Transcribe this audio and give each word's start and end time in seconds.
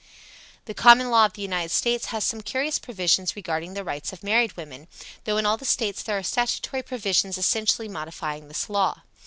The 0.65 0.73
common 0.73 1.11
law 1.11 1.25
of 1.27 1.33
the 1.33 1.43
United 1.43 1.69
States 1.69 2.05
has 2.05 2.23
some 2.23 2.41
curious 2.41 2.79
provisions 2.79 3.35
regarding 3.35 3.75
the 3.75 3.83
rights 3.83 4.11
of 4.11 4.23
married 4.23 4.57
women, 4.57 4.87
though 5.25 5.37
in 5.37 5.45
all 5.45 5.57
the 5.57 5.63
States 5.63 6.01
there 6.01 6.17
are 6.17 6.23
statutory 6.23 6.81
provisions 6.81 7.37
essentially 7.37 7.87
modifying 7.87 8.47
this 8.47 8.67
law. 8.67 9.03